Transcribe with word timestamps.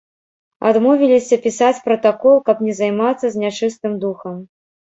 Адмовіліся 0.69 1.37
пісаць 1.43 1.83
пратакол, 1.89 2.35
каб 2.49 2.65
не 2.69 2.73
займацца 2.81 3.27
з 3.37 3.43
нячыстым 3.43 3.93
духам. 4.07 4.35